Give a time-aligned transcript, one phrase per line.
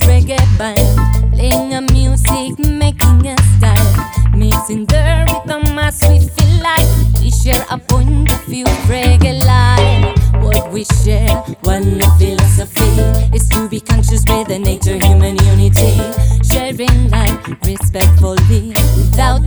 [0.00, 6.86] Reggae band, playing a music, making a style, mixing the rhythm as we feel like
[7.20, 10.18] we share a point of view, reggae life.
[10.42, 11.28] What we share,
[11.62, 12.90] one philosophy
[13.34, 15.94] is to be conscious with the nature, human unity,
[16.42, 19.42] sharing life respectfully without.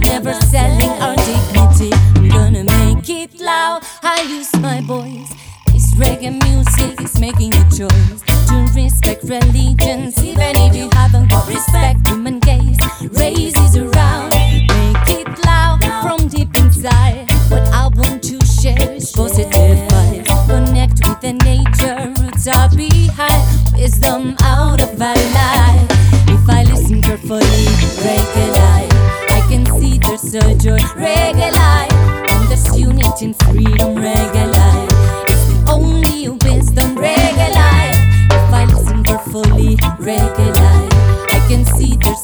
[8.87, 12.07] Respect religions, even if you haven't got respect.
[12.07, 12.79] Human gaze
[13.19, 17.27] raises around, make it loud from deep inside.
[17.51, 20.31] What I want to share is positive vibes.
[20.47, 25.87] Connect with the nature, roots are behind, wisdom out of our life.
[26.35, 27.67] If I listen carefully,
[28.05, 28.93] reggae life,
[29.37, 31.91] I can see there's a joy, reggae life,
[32.31, 33.76] and there's unity and freedom,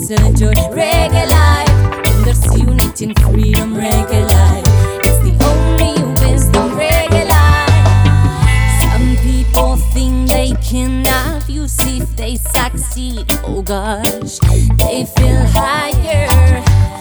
[0.08, 1.70] there's a reggae life,
[2.08, 4.64] and there's unity and freedom, reggae life.
[5.06, 8.82] It's the only wisdom, reggae life.
[8.82, 13.26] Some people think they can have you see if they succeed.
[13.44, 14.40] Oh gosh,
[14.80, 16.28] they feel higher.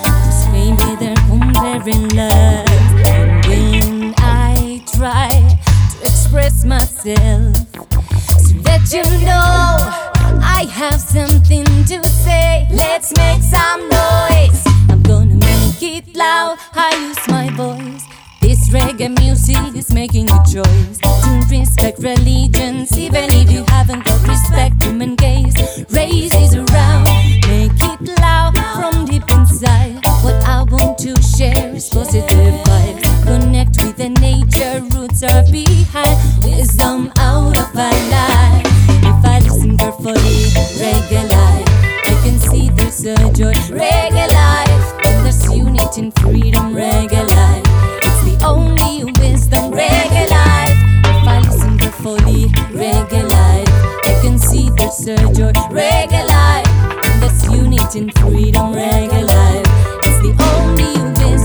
[0.05, 2.67] Cause maybe they're comparing love.
[3.07, 7.57] And when I try to express myself,
[8.39, 10.12] so that you know
[10.63, 14.63] I have something to say, let's make some noise.
[14.89, 16.57] I'm gonna make it loud.
[16.73, 18.05] I use my voice.
[18.41, 24.23] This reggae music is making a choice to respect religions, even if you haven't got
[24.29, 24.85] respect.
[24.85, 25.57] Human gaze
[25.91, 27.09] raises around,
[27.49, 29.99] make it loud from deep inside.
[30.23, 33.25] What I want to share is positive vibes.
[33.25, 36.12] Connect with the nature, roots are behind,
[40.83, 41.69] reggae life,
[42.11, 47.63] I can see there's a joy, reggae life, and there's unity and freedom, reggae life.
[48.03, 50.79] It's the only wisdom, reggae life.
[51.07, 53.71] If I listen carefully, reggae life,
[54.11, 56.67] I can see there's a joy, reggae life,
[57.07, 59.67] and there's unity and freedom, reggae life.
[60.03, 61.42] It's the only wisdom,